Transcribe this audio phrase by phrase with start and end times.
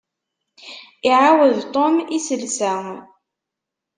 [1.09, 2.73] Iɛawed Tom iselsa.